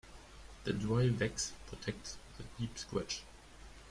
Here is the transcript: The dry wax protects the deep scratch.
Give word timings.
The 0.63 0.73
dry 0.73 1.11
wax 1.11 1.53
protects 1.67 2.17
the 2.35 2.43
deep 2.57 2.75
scratch. 2.75 3.21